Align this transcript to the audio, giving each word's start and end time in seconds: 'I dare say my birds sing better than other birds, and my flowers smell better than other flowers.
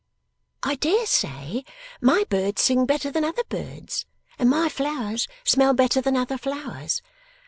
'I 0.63 0.75
dare 0.77 1.05
say 1.05 1.63
my 2.01 2.25
birds 2.27 2.63
sing 2.63 2.87
better 2.87 3.11
than 3.11 3.23
other 3.23 3.43
birds, 3.49 4.07
and 4.39 4.49
my 4.49 4.67
flowers 4.67 5.27
smell 5.43 5.75
better 5.75 6.01
than 6.01 6.17
other 6.17 6.39
flowers. 6.39 7.03